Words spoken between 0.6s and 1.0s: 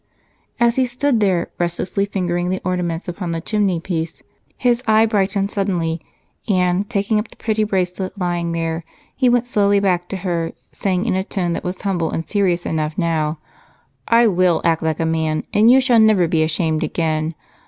he